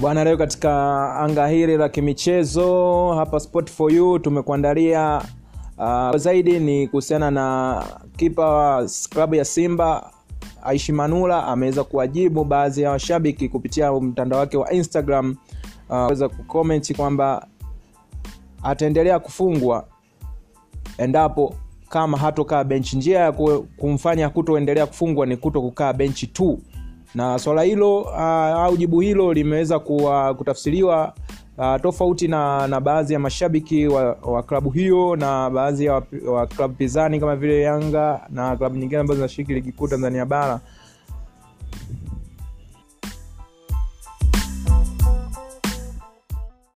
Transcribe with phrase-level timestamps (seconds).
[0.00, 0.72] bwana leo katika
[1.16, 5.22] anga hili la kimichezo hapa sport for you tumekuandalia
[5.78, 7.84] uh, zaidi ni kuhusiana na
[8.16, 10.10] kipa wa klabu ya simba
[10.62, 15.36] aishi manula ameweza kuwajibu baadhi ya washabiki kupitia mtandao wake wa instagram
[15.88, 17.46] uh, weza kukomenti kwamba
[18.62, 19.86] ataendelea kufungwa
[20.98, 21.54] endapo
[21.88, 22.96] kama hatokaa benchi.
[22.96, 23.32] Njia ya
[23.76, 26.58] kumfanya kutoendelea kufungwa ni kuto kukaa benchi tu
[27.14, 29.78] na swala hilo uh, au jibu hilo limeweza
[30.38, 31.12] kutafsiriwa
[31.58, 36.02] uh, tofauti na, na baadhi ya mashabiki wa, wa klabu hiyo na baadhi ya wa,
[36.26, 40.60] wa klabu pizani kama vile yanga na klabu nyingine ambazo zinashiriki ligi kuu tanzania bara